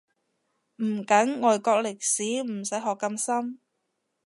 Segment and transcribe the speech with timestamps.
[0.77, 3.59] 唔緊，外國歷史唔使學咁深